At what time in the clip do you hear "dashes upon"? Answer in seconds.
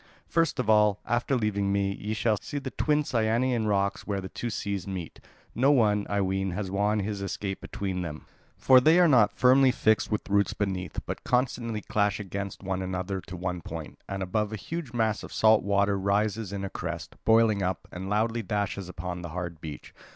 18.41-19.21